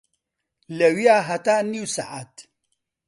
لەویا 0.77 1.17
هەتا 1.29 1.55
نیو 1.71 1.85
سەعات 1.95 2.33